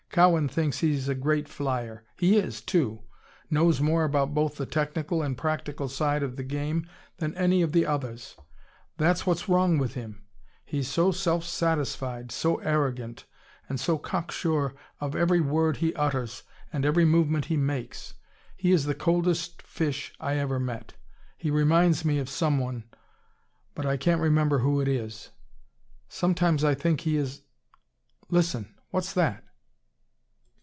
[0.13, 2.03] Cowan thinks he is a great flyer.
[2.17, 2.99] He is, too.
[3.49, 6.85] Knows more about both the technical and practical side of the game
[7.19, 8.35] than any of the others.
[8.97, 10.25] That's what's wrong with him.
[10.65, 13.23] He is so self satisfied, so arrogant,
[13.69, 16.43] and so cocksure of every word he utters
[16.73, 18.15] and every movement he makes.
[18.57, 20.93] He is the coldest fish I ever met.
[21.37, 22.83] He reminds me of someone
[23.73, 25.29] but I can't remember who it is.
[26.09, 27.43] Sometimes I think he is
[28.29, 28.75] Listen!
[28.89, 29.45] What's that?"